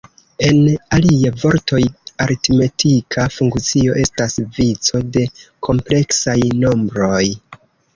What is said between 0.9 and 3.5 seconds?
alia vortoj, aritmetika